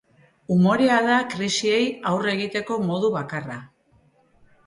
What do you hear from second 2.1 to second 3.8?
aurre egiteko modu bakarra.